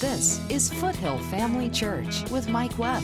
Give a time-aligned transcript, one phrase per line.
[0.00, 3.02] This is Foothill Family Church with Mike Webb.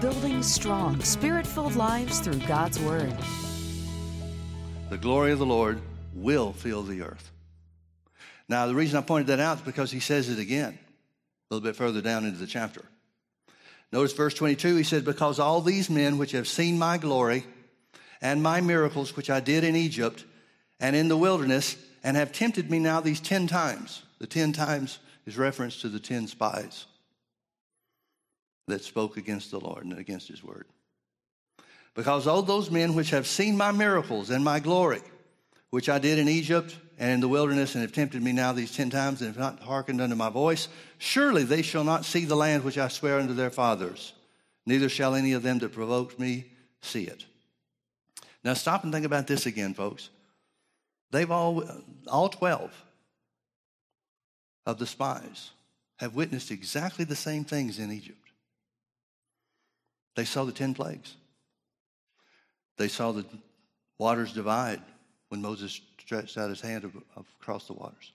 [0.00, 3.14] Building strong, spirit filled lives through God's Word.
[4.88, 5.82] The glory of the Lord
[6.14, 7.30] will fill the earth.
[8.48, 11.62] Now, the reason I pointed that out is because he says it again a little
[11.62, 12.86] bit further down into the chapter.
[13.92, 17.44] Notice verse 22, he said, Because all these men which have seen my glory
[18.22, 20.24] and my miracles which I did in Egypt
[20.80, 21.76] and in the wilderness
[22.06, 24.04] and have tempted me now these 10 times.
[24.20, 26.86] The 10 times is reference to the 10 spies
[28.68, 30.66] that spoke against the Lord and against his word.
[31.94, 35.02] Because all those men which have seen my miracles and my glory,
[35.70, 38.74] which I did in Egypt and in the wilderness, and have tempted me now these
[38.74, 40.68] ten times, and have not hearkened unto my voice,
[40.98, 44.12] surely they shall not see the land which I swear unto their fathers,
[44.64, 47.26] neither shall any of them that provoked me see it.
[48.44, 50.10] Now stop and think about this again, folks.
[51.16, 51.64] They've all,
[52.08, 52.70] all 12
[54.66, 55.50] of the spies
[55.96, 58.28] have witnessed exactly the same things in Egypt.
[60.14, 61.16] They saw the 10 plagues.
[62.76, 63.24] They saw the
[63.96, 64.82] waters divide
[65.30, 66.84] when Moses stretched out his hand
[67.16, 68.12] across the waters.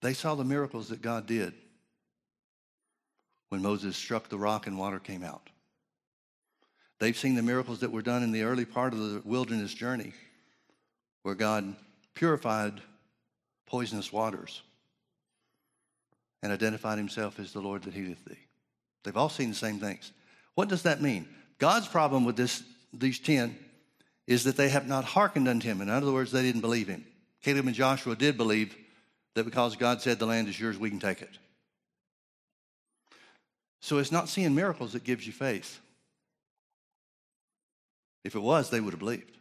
[0.00, 1.52] They saw the miracles that God did
[3.50, 5.50] when Moses struck the rock and water came out.
[6.98, 10.12] They've seen the miracles that were done in the early part of the wilderness journey
[11.22, 11.76] where God
[12.14, 12.80] purified
[13.66, 14.62] poisonous waters
[16.42, 18.38] and identified himself as the Lord that healeth thee.
[19.04, 20.12] They've all seen the same things.
[20.54, 21.28] What does that mean?
[21.58, 23.58] God's problem with this, these 10
[24.26, 25.80] is that they have not hearkened unto him.
[25.80, 27.04] In other words, they didn't believe him.
[27.42, 28.76] Caleb and Joshua did believe
[29.34, 31.38] that because God said the land is yours, we can take it.
[33.80, 35.80] So it's not seeing miracles that gives you faith.
[38.26, 39.38] If it was, they would have believed.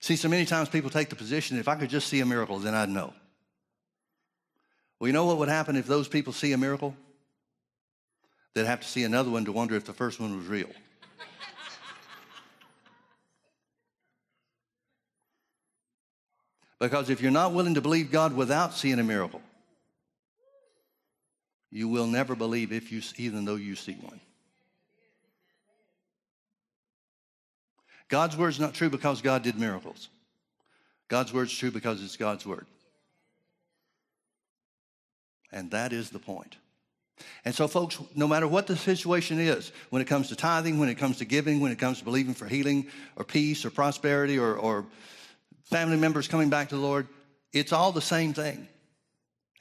[0.00, 2.58] See, so many times people take the position if I could just see a miracle,
[2.58, 3.14] then I'd know.
[4.98, 6.94] Well, you know what would happen if those people see a miracle?
[8.52, 10.68] They'd have to see another one to wonder if the first one was real.
[16.78, 19.40] because if you're not willing to believe God without seeing a miracle,
[21.70, 24.20] you will never believe if you even though you see one.
[28.10, 30.08] God's word is not true because God did miracles.
[31.08, 32.66] God's word is true because it's God's word.
[35.52, 36.56] And that is the point.
[37.44, 40.88] And so, folks, no matter what the situation is, when it comes to tithing, when
[40.88, 44.38] it comes to giving, when it comes to believing for healing or peace or prosperity
[44.38, 44.86] or, or
[45.64, 47.06] family members coming back to the Lord,
[47.52, 48.68] it's all the same thing.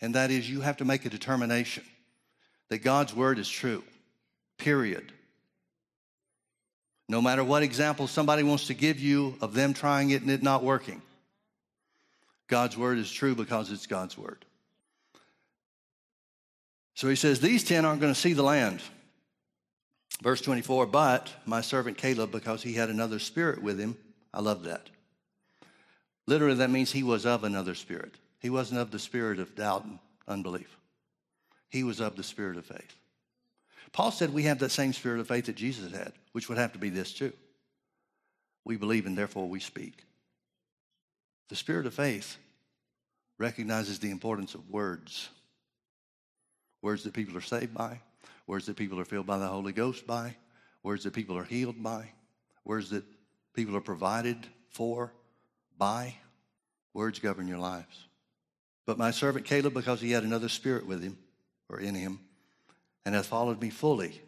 [0.01, 1.83] And that is, you have to make a determination
[2.69, 3.83] that God's word is true,
[4.57, 5.11] period.
[7.09, 10.43] No matter what example somebody wants to give you of them trying it and it
[10.43, 11.01] not working,
[12.47, 14.45] God's word is true because it's God's word.
[16.93, 18.81] So he says, These ten aren't going to see the land.
[20.21, 23.97] Verse 24, but my servant Caleb, because he had another spirit with him,
[24.33, 24.89] I love that.
[26.27, 28.13] Literally, that means he was of another spirit.
[28.39, 29.97] He wasn't of the spirit of doubt and
[30.27, 30.77] unbelief,
[31.69, 32.98] he was of the spirit of faith.
[33.91, 36.73] Paul said we have that same spirit of faith that Jesus had, which would have
[36.73, 37.33] to be this too.
[38.65, 40.05] We believe and therefore we speak.
[41.49, 42.37] The spirit of faith
[43.37, 45.29] recognizes the importance of words.
[46.81, 47.99] Words that people are saved by,
[48.45, 50.35] words that people are filled by the Holy Ghost by,
[50.83, 52.09] words that people are healed by,
[52.63, 53.03] words that
[53.53, 54.37] people are provided
[54.69, 55.11] for
[55.77, 56.15] by.
[56.93, 58.07] Words govern your lives.
[58.85, 61.17] But my servant Caleb, because he had another spirit with him
[61.69, 62.19] or in him,
[63.05, 64.21] and hath followed me fully.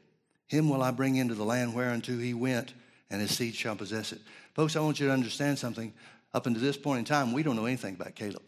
[0.47, 2.73] Him will I bring into the land whereunto he went,
[3.09, 4.21] and his seed shall possess it.
[4.53, 5.93] Folks, I want you to understand something.
[6.33, 8.43] Up until this point in time, we don't know anything about Caleb,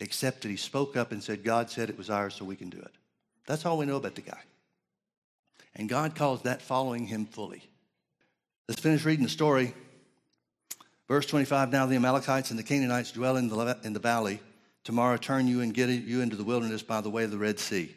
[0.00, 2.68] except that he spoke up and said, God said it was ours, so we can
[2.68, 2.92] do it.
[3.46, 4.40] That's all we know about the guy.
[5.74, 7.62] And God calls that following him fully.
[8.68, 9.74] Let's finish reading the story.
[11.06, 14.40] Verse 25 Now the Amalekites and the Canaanites dwell in the, in the valley.
[14.84, 17.58] Tomorrow turn you and get you into the wilderness by the way of the Red
[17.58, 17.94] Sea.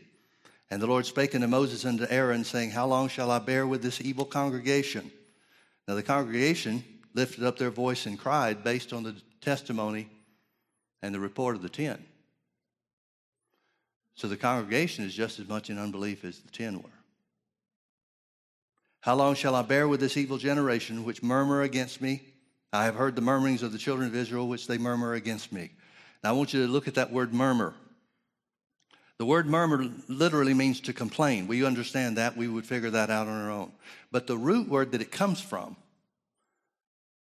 [0.71, 3.65] And the Lord spake unto Moses and to Aaron, saying, How long shall I bear
[3.65, 5.11] with this evil congregation?
[5.87, 6.83] Now the congregation
[7.15, 10.07] lifted up their voice and cried based on the testimony
[11.01, 12.05] and the report of the ten.
[14.13, 16.89] So the congregation is just as much in unbelief as the ten were.
[19.01, 22.21] How long shall I bear with this evil generation which murmur against me?
[22.71, 25.71] I have heard the murmurings of the children of Israel which they murmur against me.
[26.23, 27.73] Now I want you to look at that word murmur.
[29.19, 31.47] The word murmur literally means to complain.
[31.47, 32.37] We understand that.
[32.37, 33.71] We would figure that out on our own.
[34.11, 35.75] But the root word that it comes from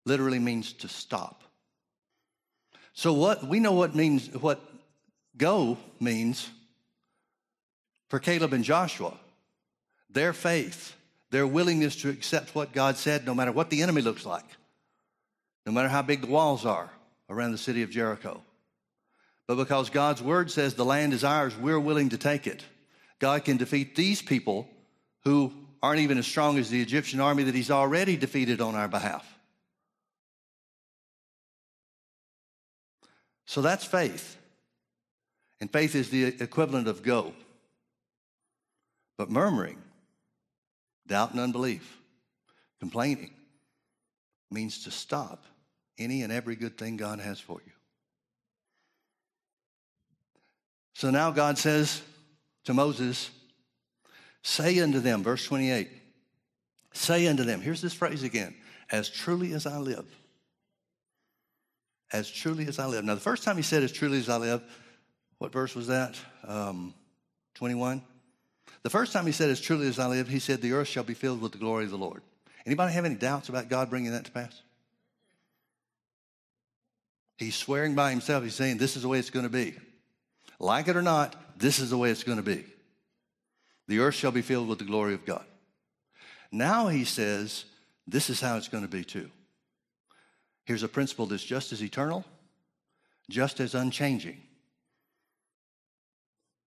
[0.07, 1.43] literally means to stop.
[2.95, 4.61] So what we know what means what
[5.37, 6.49] go means
[8.09, 9.13] for Caleb and Joshua.
[10.09, 10.95] Their faith,
[11.31, 14.45] their willingness to accept what God said no matter what the enemy looks like.
[15.67, 16.91] No matter how big the walls are
[17.29, 18.41] around the city of Jericho.
[19.46, 22.64] But because God's word says the land is ours, we're willing to take it.
[23.19, 24.69] God can defeat these people
[25.25, 25.52] who
[25.82, 29.26] aren't even as strong as the Egyptian army that he's already defeated on our behalf.
[33.44, 34.38] So that's faith.
[35.61, 37.35] And faith is the equivalent of go.
[39.17, 39.79] But murmuring,
[41.06, 41.99] doubt and unbelief,
[42.81, 43.31] complaining,
[44.50, 45.44] means to stop
[45.99, 47.74] any and every good thing God has for you.
[50.94, 52.02] So now God says
[52.64, 53.31] to Moses,
[54.43, 55.88] Say unto them, verse 28,
[56.93, 58.55] say unto them, here's this phrase again,
[58.93, 60.05] as truly as I live.
[62.12, 63.05] As truly as I live.
[63.05, 64.62] Now, the first time he said, as truly as I live,
[65.38, 66.19] what verse was that?
[66.46, 66.93] Um,
[67.55, 68.02] 21?
[68.82, 71.05] The first time he said, as truly as I live, he said, the earth shall
[71.05, 72.20] be filled with the glory of the Lord.
[72.67, 74.61] Anybody have any doubts about God bringing that to pass?
[77.38, 78.44] He's swearing by himself.
[78.44, 79.75] He's saying, this is the way it's going to be.
[80.64, 82.64] Like it or not, this is the way it's going to be.
[83.87, 85.44] The earth shall be filled with the glory of God.
[86.50, 87.66] Now he says,
[88.06, 89.28] this is how it's going to be too.
[90.64, 92.25] Here's a principle that's just as eternal,
[93.28, 94.40] just as unchanging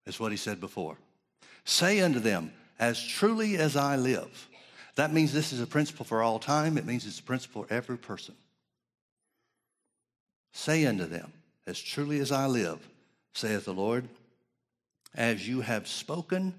[0.05, 0.97] as what he said before.
[1.63, 4.49] Say unto them, as truly as I live.
[4.95, 6.77] That means this is a principle for all time.
[6.77, 8.35] It means it's a principle for every person.
[10.51, 11.31] Say unto them,
[11.65, 12.85] as truly as I live,
[13.37, 14.07] saith the Lord,
[15.13, 16.53] as you have spoken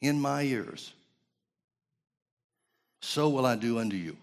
[0.00, 0.92] in my ears,
[3.00, 4.16] so will I do unto you.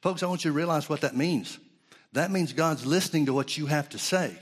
[0.00, 1.58] Folks, I want you to realize what that means.
[2.12, 4.36] That means God's listening to what you have to say.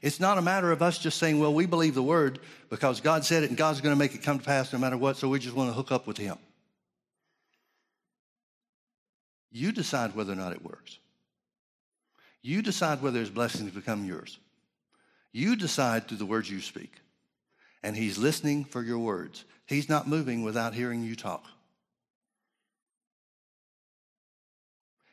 [0.00, 2.40] It's not a matter of us just saying, well, we believe the word
[2.70, 4.96] because God said it and God's going to make it come to pass no matter
[4.96, 6.38] what, so we just want to hook up with Him.
[9.52, 10.98] You decide whether or not it works.
[12.42, 14.38] You decide whether His blessings become yours.
[15.32, 16.92] You decide through the words you speak.
[17.82, 19.44] And He's listening for your words.
[19.66, 21.44] He's not moving without hearing you talk.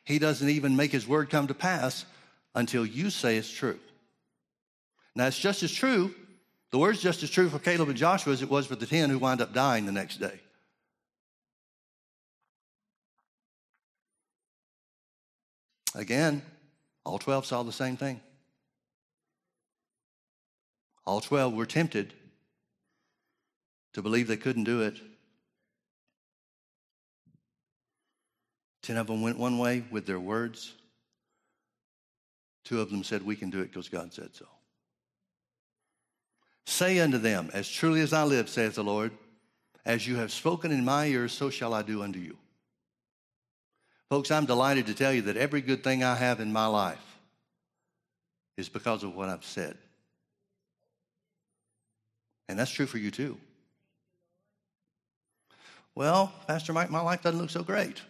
[0.04, 2.04] He doesn't even make His word come to pass
[2.54, 3.78] until you say it's true.
[5.14, 6.14] Now, it's just as true,
[6.70, 9.10] the word's just as true for Caleb and Joshua as it was for the 10
[9.10, 10.40] who wind up dying the next day.
[15.94, 16.42] Again,
[17.04, 18.20] all 12 saw the same thing.
[21.06, 22.14] All 12 were tempted
[23.94, 25.00] to believe they couldn't do it.
[28.82, 30.72] 10 of them went one way with their words.
[32.64, 34.46] Two of them said, We can do it because God said so.
[36.66, 39.12] Say unto them, As truly as I live, saith the Lord,
[39.84, 42.36] as you have spoken in my ears, so shall I do unto you.
[44.10, 46.98] Folks, I'm delighted to tell you that every good thing I have in my life
[48.56, 49.78] is because of what I've said.
[52.48, 53.38] And that's true for you too.
[55.94, 58.02] Well, Pastor Mike, my life doesn't look so great.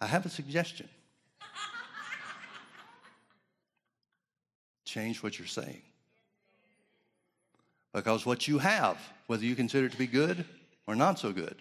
[0.00, 0.88] I have a suggestion.
[4.84, 5.82] Change what you're saying.
[7.92, 10.44] Because what you have, whether you consider it to be good
[10.86, 11.56] or not so good,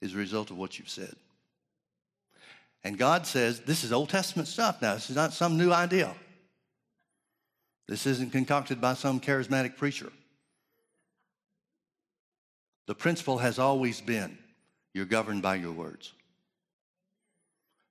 [0.00, 1.14] is a result of what you've said.
[2.84, 4.94] And God says, this is Old Testament stuff now.
[4.94, 6.14] This is not some new idea.
[7.88, 10.12] This isn't concocted by some charismatic preacher.
[12.86, 14.38] The principle has always been
[14.92, 16.12] you're governed by your words.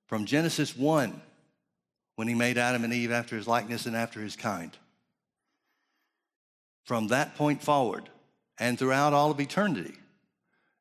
[0.08, 1.22] From Genesis 1,
[2.16, 4.78] when he made Adam and Eve after his likeness and after his kind.
[6.86, 8.10] From that point forward
[8.60, 9.96] and throughout all of eternity,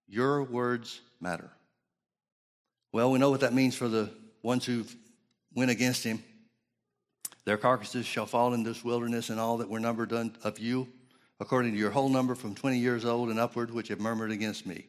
[0.07, 1.51] your words matter.
[2.93, 4.11] Well, we know what that means for the
[4.43, 4.85] ones who
[5.55, 6.23] went against him.
[7.45, 10.87] Their carcasses shall fall in this wilderness, and all that were numbered of you,
[11.41, 14.67] according to your whole number from 20 years old and upward, which have murmured against
[14.67, 14.87] me.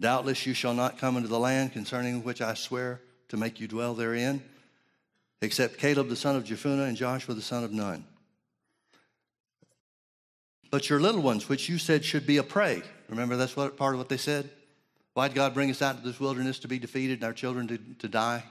[0.00, 3.68] Doubtless you shall not come into the land concerning which I swear to make you
[3.68, 4.42] dwell therein,
[5.42, 8.04] except Caleb the son of Jephunneh and Joshua the son of Nun.
[10.70, 13.94] But your little ones, which you said should be a prey, remember that's what part
[13.94, 14.50] of what they said?
[15.16, 17.66] Why did God bring us out to this wilderness to be defeated and our children
[17.68, 18.44] to, to die?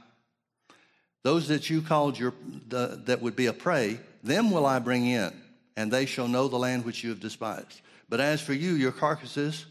[1.22, 2.34] Those that you called your,
[2.68, 5.32] the, that would be a prey, them will I bring in,
[5.78, 7.82] and they shall know the land which you have despised.
[8.10, 9.68] But as for you, your carcasses,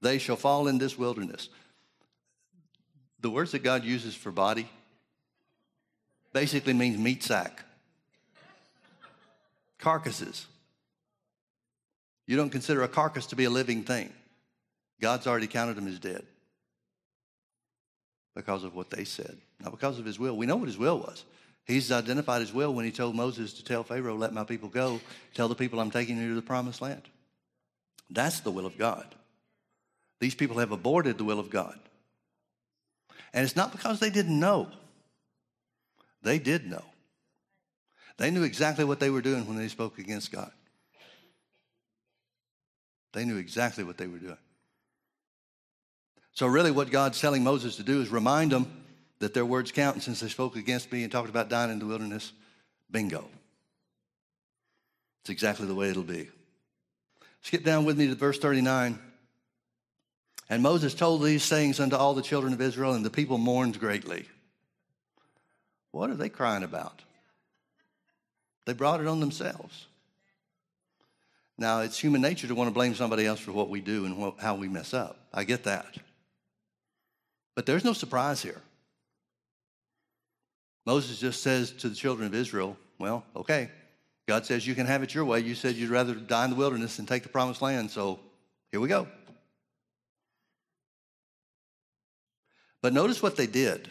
[0.00, 1.50] They shall fall in this wilderness.
[3.20, 4.68] The words that God uses for body
[6.32, 7.64] basically means meat sack,
[9.78, 10.46] carcasses.
[12.26, 14.12] You don't consider a carcass to be a living thing.
[15.00, 16.24] God's already counted them as dead
[18.34, 20.36] because of what they said, not because of his will.
[20.36, 21.24] We know what his will was.
[21.64, 25.00] He's identified his will when he told Moses to tell Pharaoh, Let my people go,
[25.34, 27.02] tell the people I'm taking you to the promised land.
[28.10, 29.14] That's the will of God.
[30.20, 31.78] These people have aborted the will of God.
[33.34, 34.68] And it's not because they didn't know,
[36.22, 36.84] they did know.
[38.16, 40.50] They knew exactly what they were doing when they spoke against God.
[43.12, 44.38] They knew exactly what they were doing.
[46.38, 48.70] So, really, what God's telling Moses to do is remind them
[49.18, 49.96] that their words count.
[49.96, 52.32] And since they spoke against me and talked about dying in the wilderness,
[52.92, 53.28] bingo.
[55.22, 56.28] It's exactly the way it'll be.
[57.42, 59.00] Skip down with me to verse 39.
[60.48, 63.80] And Moses told these things unto all the children of Israel, and the people mourned
[63.80, 64.24] greatly.
[65.90, 67.02] What are they crying about?
[68.64, 69.86] They brought it on themselves.
[71.58, 74.34] Now, it's human nature to want to blame somebody else for what we do and
[74.38, 75.18] how we mess up.
[75.34, 75.96] I get that.
[77.58, 78.60] But there's no surprise here.
[80.86, 83.68] Moses just says to the children of Israel, Well, okay,
[84.28, 85.40] God says you can have it your way.
[85.40, 88.20] You said you'd rather die in the wilderness than take the promised land, so
[88.70, 89.08] here we go.
[92.80, 93.88] But notice what they did.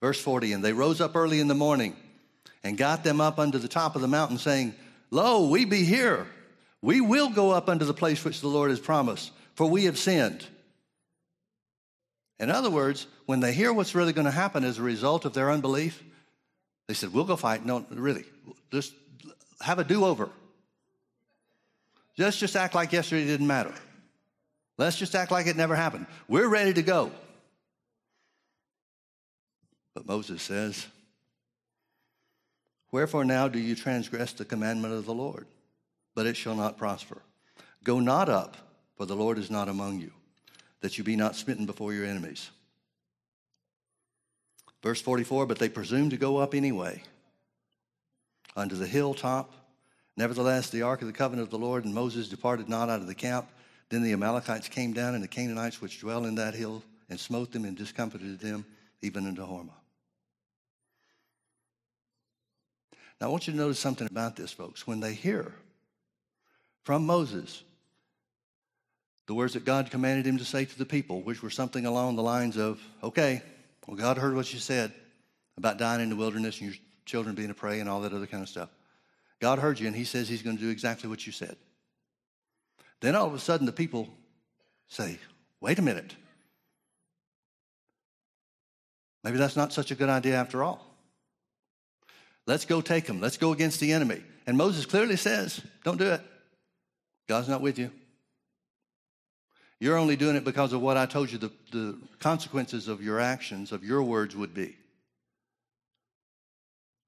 [0.00, 1.94] Verse 40 And they rose up early in the morning
[2.64, 4.74] and got them up unto the top of the mountain, saying,
[5.12, 6.26] Lo, we be here.
[6.82, 9.96] We will go up unto the place which the Lord has promised, for we have
[9.96, 10.44] sinned.
[12.40, 15.34] In other words, when they hear what's really going to happen as a result of
[15.34, 16.02] their unbelief,
[16.86, 17.64] they said, We'll go fight.
[17.64, 18.24] No, really,
[18.70, 18.92] just
[19.60, 20.30] have a do over.
[22.16, 23.74] Let's just act like yesterday didn't matter.
[24.76, 26.06] Let's just act like it never happened.
[26.28, 27.10] We're ready to go.
[29.94, 30.86] But Moses says,
[32.90, 35.46] Wherefore now do you transgress the commandment of the Lord?
[36.14, 37.20] But it shall not prosper.
[37.84, 38.56] Go not up,
[38.96, 40.12] for the Lord is not among you,
[40.80, 42.50] that you be not smitten before your enemies.
[44.82, 47.02] Verse 44 But they presumed to go up anyway
[48.56, 49.52] unto the hilltop.
[50.16, 53.06] Nevertheless, the ark of the covenant of the Lord and Moses departed not out of
[53.06, 53.48] the camp.
[53.88, 57.52] Then the Amalekites came down, and the Canaanites which dwell in that hill, and smote
[57.52, 58.66] them and discomfited them,
[59.00, 59.70] even unto Hormah.
[63.20, 64.86] Now, I want you to notice something about this, folks.
[64.86, 65.54] When they hear
[66.82, 67.62] from Moses
[69.28, 72.16] the words that God commanded him to say to the people, which were something along
[72.16, 73.42] the lines of, okay,
[73.86, 74.90] well, God heard what you said
[75.58, 78.26] about dying in the wilderness and your children being a prey and all that other
[78.26, 78.70] kind of stuff.
[79.38, 81.56] God heard you, and he says he's going to do exactly what you said.
[83.02, 84.08] Then all of a sudden, the people
[84.88, 85.18] say,
[85.60, 86.16] wait a minute.
[89.22, 90.86] Maybe that's not such a good idea after all.
[92.46, 93.20] Let's go take them.
[93.20, 94.22] Let's go against the enemy.
[94.46, 96.22] And Moses clearly says, Don't do it.
[97.28, 97.90] God's not with you.
[99.80, 103.20] You're only doing it because of what I told you the, the consequences of your
[103.20, 104.76] actions, of your words would be.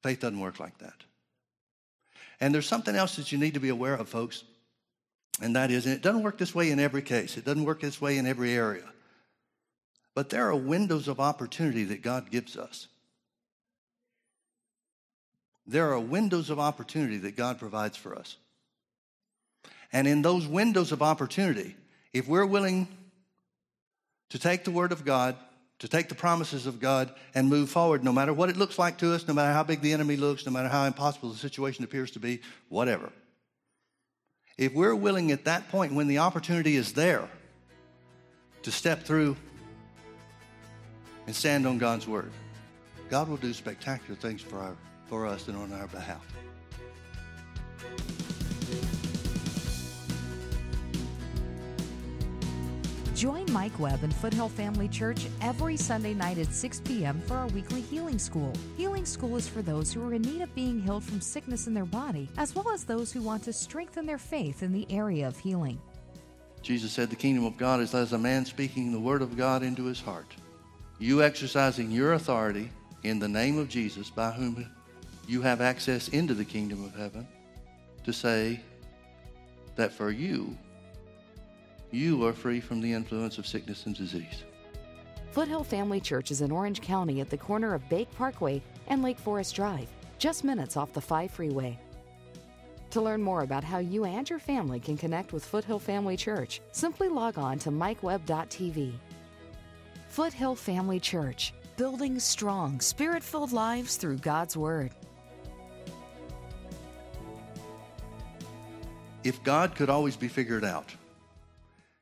[0.02, 0.94] Faith doesn't work like that.
[2.40, 4.44] And there's something else that you need to be aware of, folks,
[5.42, 7.80] and that is, and it doesn't work this way in every case, it doesn't work
[7.80, 8.88] this way in every area.
[10.14, 12.88] But there are windows of opportunity that God gives us.
[15.66, 18.36] There are windows of opportunity that God provides for us.
[19.92, 21.76] And in those windows of opportunity,
[22.12, 22.88] if we're willing
[24.30, 25.36] to take the Word of God,
[25.80, 28.98] to take the promises of God and move forward, no matter what it looks like
[28.98, 31.84] to us, no matter how big the enemy looks, no matter how impossible the situation
[31.84, 33.10] appears to be, whatever.
[34.58, 37.28] If we're willing at that point, when the opportunity is there,
[38.62, 39.36] to step through
[41.26, 42.30] and stand on God's Word,
[43.08, 44.76] God will do spectacular things for our
[45.10, 46.24] for us and on our behalf.
[53.20, 57.20] Join Mike Webb and Foothill Family Church every Sunday night at 6 p.m.
[57.26, 58.50] for our weekly Healing School.
[58.78, 61.74] Healing School is for those who are in need of being healed from sickness in
[61.74, 65.28] their body, as well as those who want to strengthen their faith in the area
[65.28, 65.78] of healing.
[66.62, 69.62] Jesus said, The kingdom of God is as a man speaking the word of God
[69.62, 70.34] into his heart.
[70.98, 72.70] You exercising your authority
[73.02, 74.66] in the name of Jesus, by whom
[75.28, 77.28] you have access into the kingdom of heaven
[78.02, 78.60] to say
[79.76, 80.56] that for you,
[81.90, 84.44] you are free from the influence of sickness and disease.
[85.32, 89.18] Foothill Family Church is in Orange County at the corner of Bake Parkway and Lake
[89.18, 91.78] Forest Drive, just minutes off the 5 freeway.
[92.90, 96.60] To learn more about how you and your family can connect with Foothill Family Church,
[96.72, 98.92] simply log on to mikewebb.tv.
[100.08, 104.90] Foothill Family Church, building strong, spirit filled lives through God's Word.
[109.22, 110.92] If God could always be figured out,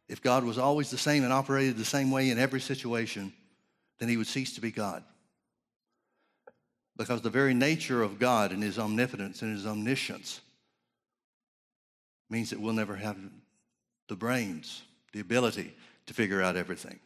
[0.09, 3.33] if God was always the same and operated the same way in every situation,
[3.99, 5.05] then he would cease to be God.
[6.97, 10.41] Because the very nature of God and his omnipotence and his omniscience
[12.31, 13.17] means that we'll never have
[14.09, 15.75] the brains, the ability
[16.07, 16.99] to figure out everything.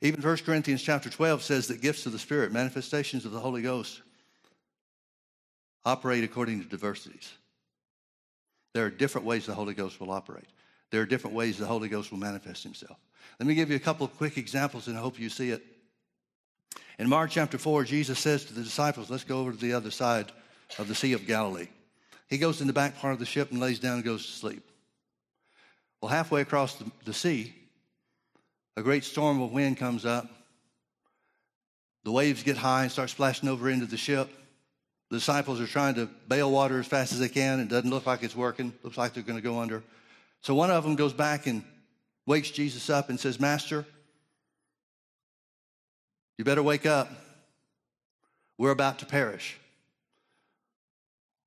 [0.00, 3.62] Even 1 Corinthians chapter 12 says that gifts of the Spirit, manifestations of the Holy
[3.62, 4.02] Ghost,
[5.84, 7.32] operate according to diversities.
[8.74, 10.48] There are different ways the Holy Ghost will operate.
[10.94, 12.96] There are different ways the Holy Ghost will manifest himself.
[13.40, 15.60] Let me give you a couple of quick examples and I hope you see it.
[17.00, 19.90] In Mark chapter 4, Jesus says to the disciples, Let's go over to the other
[19.90, 20.30] side
[20.78, 21.66] of the Sea of Galilee.
[22.28, 24.30] He goes in the back part of the ship and lays down and goes to
[24.30, 24.62] sleep.
[26.00, 27.52] Well, halfway across the, the sea,
[28.76, 30.28] a great storm of wind comes up.
[32.04, 34.30] The waves get high and start splashing over into the ship.
[35.10, 37.58] The disciples are trying to bail water as fast as they can.
[37.58, 38.72] It doesn't look like it's working.
[38.84, 39.82] Looks like they're going to go under.
[40.44, 41.64] So one of them goes back and
[42.26, 43.86] wakes Jesus up and says, Master,
[46.36, 47.10] you better wake up.
[48.58, 49.56] We're about to perish.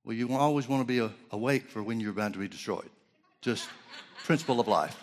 [0.04, 2.90] Well, you always want to be awake for when you're about to be destroyed.
[3.40, 3.68] Just
[4.24, 4.96] principle of life.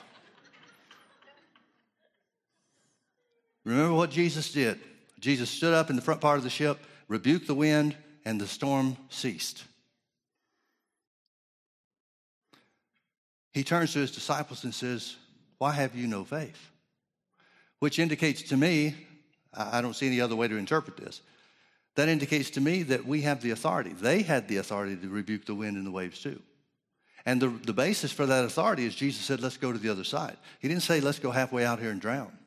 [3.63, 4.77] Remember what Jesus did.
[5.21, 8.47] Jesus stood up in the front part of the ship, rebuked the wind, and the
[8.47, 9.63] storm ceased.
[13.55, 15.15] He turns to his disciples and says,
[15.59, 16.69] Why have you no faith?
[17.79, 18.93] Which indicates to me,
[19.53, 21.21] I don't see any other way to interpret this.
[21.95, 23.93] That indicates to me that we have the authority.
[23.93, 26.41] They had the authority to rebuke the wind and the waves too.
[27.25, 30.03] And the, the basis for that authority is Jesus said, Let's go to the other
[30.03, 30.35] side.
[30.59, 32.37] He didn't say, Let's go halfway out here and drown.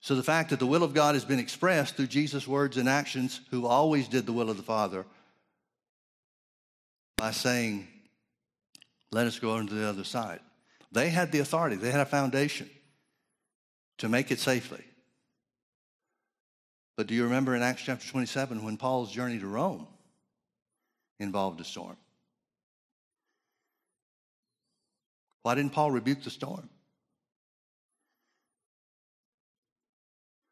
[0.00, 2.88] So the fact that the will of God has been expressed through Jesus' words and
[2.88, 5.04] actions, who always did the will of the Father,
[7.16, 7.86] by saying,
[9.16, 10.40] let us go on to the other side.
[10.92, 12.68] They had the authority, they had a foundation
[13.98, 14.84] to make it safely.
[16.96, 19.86] But do you remember in Acts chapter 27 when Paul's journey to Rome
[21.18, 21.96] involved a storm?
[25.42, 26.68] Why didn't Paul rebuke the storm?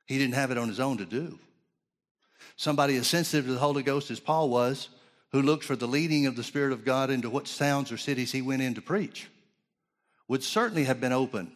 [0.07, 1.39] He didn't have it on his own to do.
[2.57, 4.89] Somebody as sensitive to the Holy Ghost as Paul was,
[5.35, 8.31] who looked for the leading of the Spirit of God into what towns or cities
[8.31, 9.29] he went in to preach,
[10.29, 11.51] would certainly have been open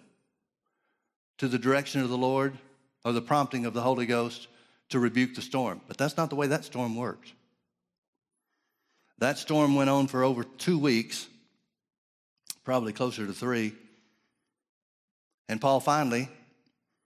[1.36, 2.58] to the direction of the Lord
[3.04, 4.48] or the prompting of the Holy Ghost
[4.88, 5.80] to rebuke the storm.
[5.86, 7.32] But that's not the way that storm worked.
[9.18, 11.28] That storm went on for over two weeks,
[12.64, 13.74] probably closer to three.
[15.48, 16.28] And Paul finally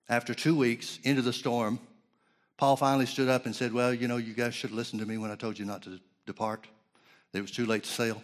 [0.09, 1.81] after two weeks into the storm,
[2.57, 5.19] Paul finally stood up and said, Well, you know, you guys should listen to me
[5.19, 6.67] when I told you not to depart.
[7.33, 8.23] It was too late to sail.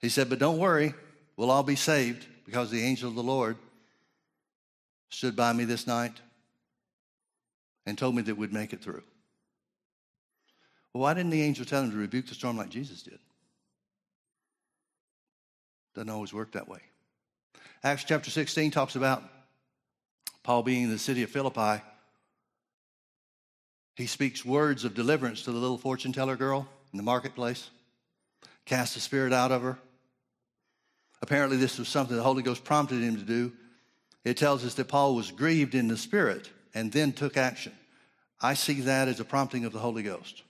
[0.00, 0.94] He said, But don't worry,
[1.36, 3.56] we'll all be saved because the angel of the Lord
[5.10, 6.20] stood by me this night
[7.86, 9.02] and told me that we'd make it through.
[10.92, 13.18] Well, why didn't the angel tell him to rebuke the storm like Jesus did?
[15.94, 16.80] Doesn't always work that way.
[17.82, 19.22] Acts chapter 16 talks about
[20.42, 21.82] Paul being in the city of Philippi,
[23.94, 27.70] he speaks words of deliverance to the little fortune teller girl in the marketplace,
[28.64, 29.78] cast the spirit out of her.
[31.20, 33.52] Apparently, this was something the Holy Ghost prompted him to do.
[34.24, 37.72] It tells us that Paul was grieved in the spirit and then took action.
[38.40, 40.42] I see that as a prompting of the Holy Ghost.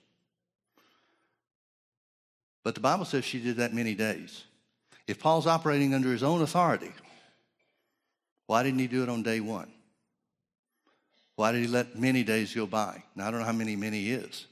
[2.63, 4.43] But the Bible says she did that many days.
[5.05, 6.91] If Paul's operating under his own authority,
[8.47, 9.71] why didn't he do it on day one?
[11.35, 13.03] Why did he let many days go by?
[13.15, 14.45] Now, I don't know how many many is,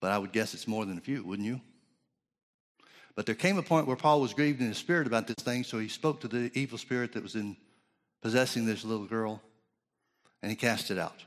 [0.00, 1.60] but I would guess it's more than a few, wouldn't you?
[3.14, 5.62] But there came a point where Paul was grieved in his spirit about this thing,
[5.62, 7.56] so he spoke to the evil spirit that was in
[8.22, 9.40] possessing this little girl,
[10.42, 11.22] and he cast it out.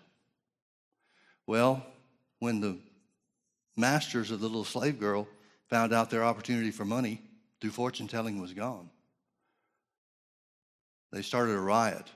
[1.45, 1.85] Well,
[2.39, 2.77] when the
[3.77, 5.27] masters of the little slave girl
[5.69, 7.21] found out their opportunity for money
[7.61, 8.89] through fortune telling was gone,
[11.11, 12.09] they started a riot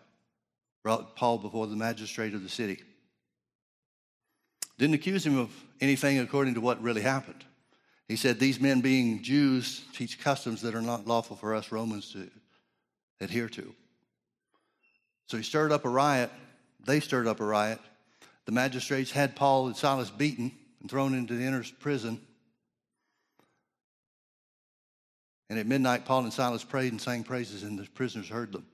[0.84, 2.82] brought Paul before the magistrate of the city.
[4.78, 7.44] Didn't accuse him of anything according to what really happened.
[8.08, 12.12] He said, These men, being Jews, teach customs that are not lawful for us Romans
[12.14, 12.30] to
[13.20, 13.74] adhere to.
[15.28, 16.32] So he stirred up a riot.
[16.86, 17.80] They stirred up a riot.
[18.46, 22.20] The magistrates had Paul and Silas beaten and thrown into the inner prison.
[25.50, 28.66] And at midnight, Paul and Silas prayed and sang praises, and the prisoners heard them.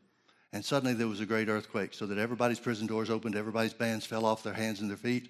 [0.53, 4.05] And suddenly there was a great earthquake, so that everybody's prison doors opened, everybody's bands
[4.05, 5.29] fell off their hands and their feet,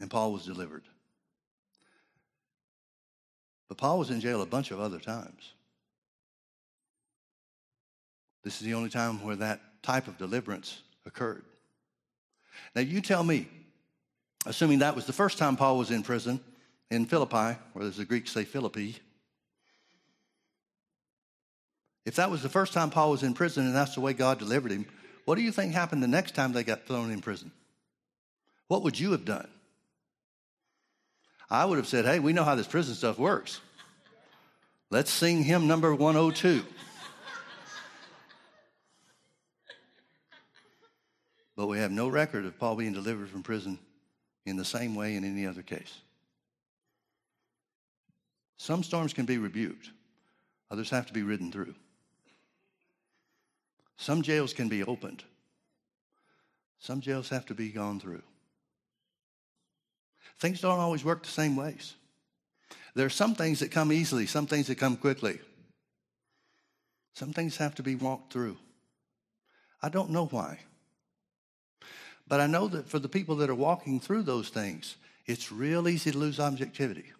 [0.00, 0.82] and Paul was delivered.
[3.68, 5.52] But Paul was in jail a bunch of other times.
[8.42, 11.44] This is the only time where that type of deliverance occurred.
[12.74, 13.48] Now, you tell me,
[14.44, 16.40] assuming that was the first time Paul was in prison
[16.90, 18.96] in Philippi, or as the Greeks say, Philippi,
[22.04, 24.38] if that was the first time Paul was in prison and that's the way God
[24.38, 24.86] delivered him,
[25.24, 27.52] what do you think happened the next time they got thrown in prison?
[28.68, 29.48] What would you have done?
[31.50, 33.60] I would have said, hey, we know how this prison stuff works.
[34.90, 36.64] Let's sing hymn number 102.
[41.56, 43.78] but we have no record of Paul being delivered from prison
[44.46, 46.00] in the same way in any other case.
[48.56, 49.90] Some storms can be rebuked,
[50.70, 51.74] others have to be ridden through.
[54.00, 55.24] Some jails can be opened,
[56.78, 58.22] some jails have to be gone through.
[60.38, 61.92] Things don't always work the same ways.
[62.94, 65.38] There are some things that come easily, some things that come quickly.
[67.12, 68.56] Some things have to be walked through.
[69.82, 70.60] I don't know why.
[72.26, 75.86] But I know that for the people that are walking through those things, it's real
[75.86, 77.12] easy to lose objectivity.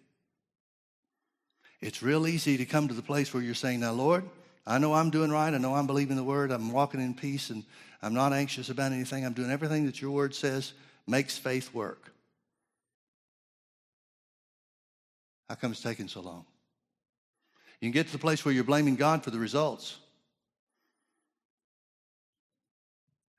[1.79, 4.23] It's real easy to come to the place where you're saying, Now, Lord,
[4.65, 5.53] I know I'm doing right.
[5.53, 6.51] I know I'm believing the word.
[6.51, 7.63] I'm walking in peace and
[8.01, 9.25] I'm not anxious about anything.
[9.25, 10.73] I'm doing everything that your word says
[11.07, 12.13] makes faith work.
[15.49, 16.45] How come it's taking so long?
[17.79, 19.97] You can get to the place where you're blaming God for the results.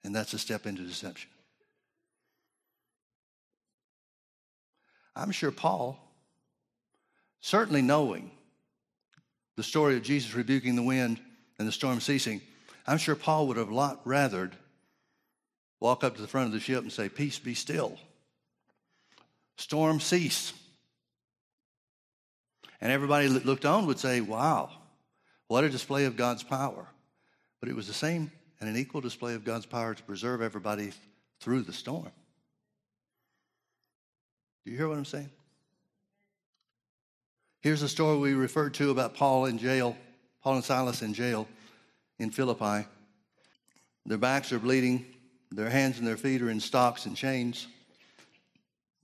[0.04, 1.30] And that's a step into deception.
[5.14, 5.98] I'm sure Paul,
[7.40, 8.32] certainly knowing
[9.56, 11.20] the story of Jesus rebuking the wind
[11.58, 12.40] and the storm ceasing,
[12.86, 14.52] I'm sure Paul would have a lot rathered
[15.80, 17.98] walk up to the front of the ship and say, Peace be still.
[19.56, 20.52] Storm cease.
[22.80, 24.70] And everybody that looked on would say, Wow,
[25.48, 26.86] what a display of God's power.
[27.60, 30.92] But it was the same and an equal display of God's power to preserve everybody
[31.40, 32.10] through the storm.
[34.64, 35.30] Do you hear what I'm saying?
[37.62, 39.96] Here's a story we referred to about Paul in jail,
[40.42, 41.46] Paul and Silas in jail
[42.18, 42.88] in Philippi.
[44.04, 45.06] Their backs are bleeding,
[45.52, 47.68] their hands and their feet are in stocks and chains.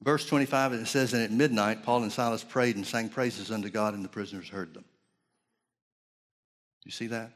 [0.02, 3.68] Verse 25, it says, And at midnight, Paul and Silas prayed and sang praises unto
[3.68, 4.84] God, and the prisoners heard them.
[6.84, 7.30] You see that?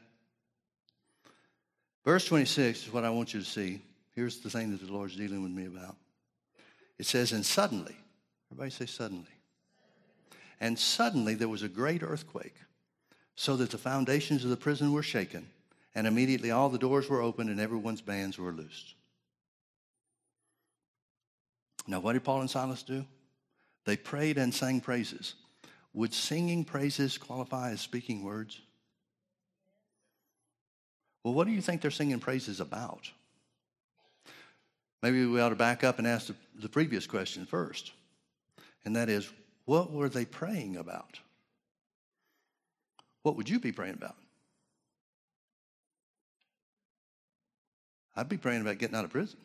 [2.03, 3.81] Verse 26 is what I want you to see.
[4.13, 5.95] Here's the thing that the Lord's dealing with me about.
[6.99, 7.95] It says, And suddenly,
[8.51, 9.27] everybody say suddenly.
[10.59, 12.55] And suddenly there was a great earthquake,
[13.35, 15.47] so that the foundations of the prison were shaken,
[15.95, 18.95] and immediately all the doors were opened and everyone's bands were loosed.
[21.87, 23.05] Now, what did Paul and Silas do?
[23.85, 25.35] They prayed and sang praises.
[25.93, 28.61] Would singing praises qualify as speaking words?
[31.23, 33.09] Well, what do you think they're singing praises about?
[35.01, 37.91] Maybe we ought to back up and ask the, the previous question first.
[38.85, 39.29] And that is,
[39.65, 41.19] what were they praying about?
[43.23, 44.15] What would you be praying about?
[48.15, 49.39] I'd be praying about getting out of prison.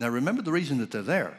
[0.00, 1.36] Now, remember the reason that they're there.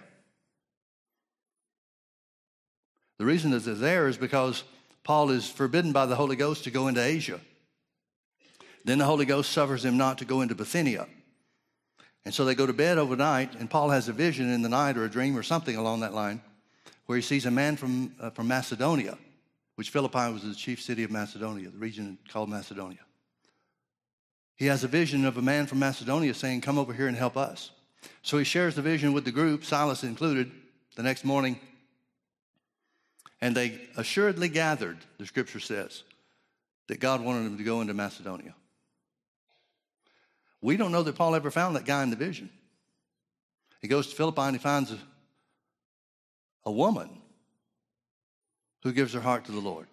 [3.17, 4.63] The reason that they're there is because
[5.03, 7.39] Paul is forbidden by the Holy Ghost to go into Asia.
[8.85, 11.07] Then the Holy Ghost suffers him not to go into Bithynia.
[12.25, 14.97] And so they go to bed overnight, and Paul has a vision in the night
[14.97, 16.41] or a dream or something along that line
[17.05, 19.17] where he sees a man from, uh, from Macedonia,
[19.75, 22.99] which Philippi was the chief city of Macedonia, the region called Macedonia.
[24.55, 27.37] He has a vision of a man from Macedonia saying, Come over here and help
[27.37, 27.71] us.
[28.21, 30.49] So he shares the vision with the group, Silas included,
[30.95, 31.59] the next morning.
[33.41, 36.03] And they assuredly gathered, the scripture says,
[36.87, 38.55] that God wanted them to go into Macedonia.
[40.65, 42.49] We don't know that Paul ever found that guy in the vision.
[43.83, 44.97] He goes to Philippi and he finds a,
[46.65, 47.07] a woman
[48.81, 49.85] who gives her heart to the Lord.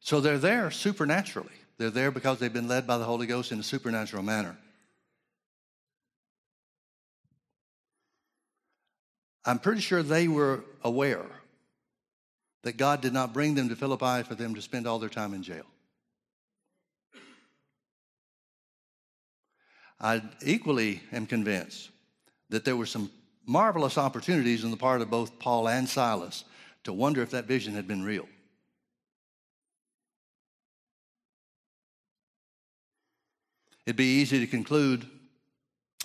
[0.00, 1.48] So they're there supernaturally.
[1.78, 4.54] They're there because they've been led by the Holy Ghost in a supernatural manner.
[9.46, 11.24] I'm pretty sure they were aware
[12.64, 15.32] that God did not bring them to Philippi for them to spend all their time
[15.32, 15.64] in jail.
[20.00, 21.90] I equally am convinced
[22.50, 23.10] that there were some
[23.46, 26.44] marvelous opportunities on the part of both Paul and Silas
[26.84, 28.26] to wonder if that vision had been real.
[33.86, 35.04] It'd be easy to conclude,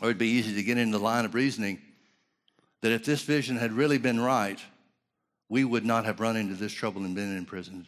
[0.02, 1.80] or it'd be easy to get into the line of reasoning,
[2.82, 4.60] that if this vision had really been right,
[5.48, 7.88] we would not have run into this trouble and been imprisoned,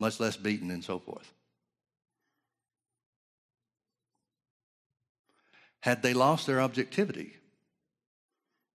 [0.00, 1.32] much less beaten and so forth.
[5.80, 7.34] Had they lost their objectivity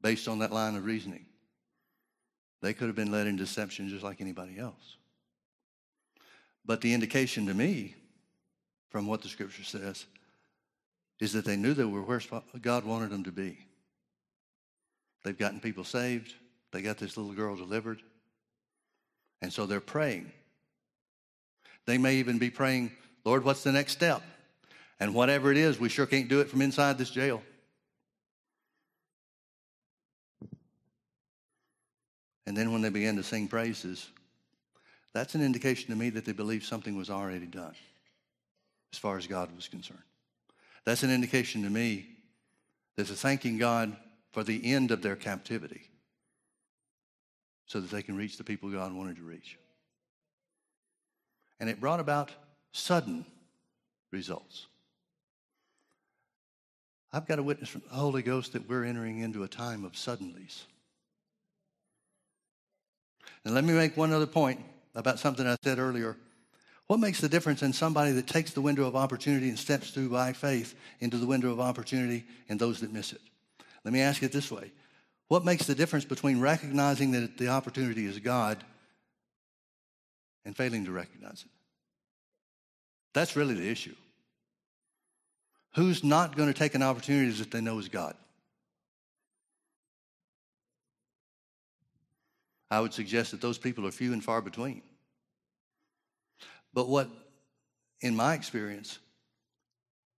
[0.01, 1.25] based on that line of reasoning,
[2.61, 4.97] they could have been led into deception just like anybody else.
[6.65, 7.95] But the indication to me,
[8.89, 10.05] from what the scripture says,
[11.19, 12.21] is that they knew they were where
[12.61, 13.57] God wanted them to be.
[15.23, 16.33] They've gotten people saved.
[16.71, 18.01] They got this little girl delivered.
[19.41, 20.31] And so they're praying.
[21.85, 22.91] They may even be praying,
[23.25, 24.21] Lord, what's the next step?
[24.99, 27.41] And whatever it is, we sure can't do it from inside this jail.
[32.45, 34.07] And then when they began to sing praises,
[35.13, 37.75] that's an indication to me that they believed something was already done
[38.91, 40.03] as far as God was concerned.
[40.85, 42.07] That's an indication to me
[42.95, 43.95] that they're thanking God
[44.31, 45.89] for the end of their captivity
[47.65, 49.57] so that they can reach the people God wanted to reach.
[51.59, 52.31] And it brought about
[52.71, 53.25] sudden
[54.11, 54.67] results.
[57.13, 59.91] I've got a witness from the Holy Ghost that we're entering into a time of
[59.91, 60.63] suddenlies.
[63.45, 64.59] And let me make one other point
[64.95, 66.17] about something I said earlier.
[66.87, 70.09] What makes the difference in somebody that takes the window of opportunity and steps through
[70.09, 73.21] by faith into the window of opportunity and those that miss it?
[73.83, 74.71] Let me ask it this way
[75.27, 78.63] What makes the difference between recognizing that the opportunity is God
[80.45, 81.51] and failing to recognize it?
[83.13, 83.95] That's really the issue.
[85.75, 88.15] Who's not going to take an opportunity that they know is God?
[92.69, 94.81] I would suggest that those people are few and far between.
[96.73, 97.07] But what,
[98.01, 98.99] in my experience,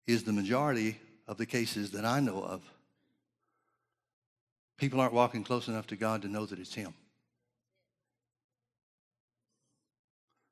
[0.07, 2.63] is the majority of the cases that I know of,
[4.77, 6.95] people aren't walking close enough to God to know that it's Him.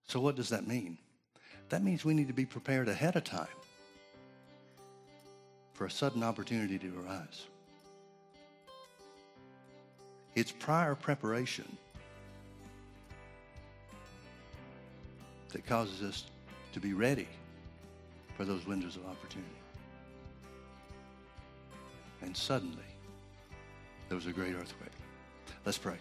[0.08, 0.98] So, what does that mean?
[1.68, 3.48] That means we need to be prepared ahead of time
[5.82, 7.46] for a sudden opportunity to arise.
[10.36, 11.76] It's prior preparation
[15.48, 16.24] that causes us
[16.74, 17.26] to be ready
[18.36, 19.50] for those windows of opportunity.
[22.20, 22.78] And suddenly,
[24.08, 24.92] there was a great earthquake.
[25.66, 25.96] Let's pray.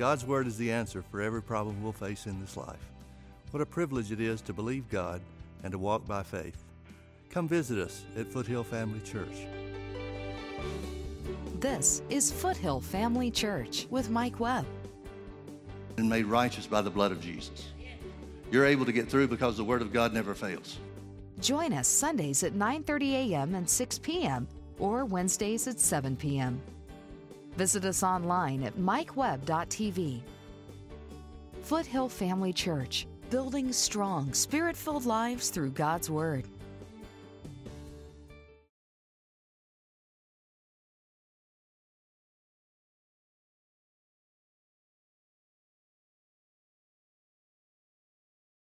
[0.00, 2.90] God's Word is the answer for every problem we'll face in this life.
[3.50, 5.20] What a privilege it is to believe God
[5.62, 6.56] and to walk by faith.
[7.28, 9.46] Come visit us at Foothill Family Church.
[11.58, 14.64] This is Foothill Family Church with Mike Webb.
[15.98, 17.68] And made righteous by the blood of Jesus.
[18.50, 20.78] You're able to get through because the Word of God never fails.
[21.42, 23.54] Join us Sundays at 9:30 a.m.
[23.54, 24.48] and 6 p.m.
[24.78, 26.58] or Wednesdays at 7 p.m.
[27.56, 30.22] Visit us online at mikewebb.tv.
[31.62, 36.46] Foothill Family Church, building strong, spirit filled lives through God's Word.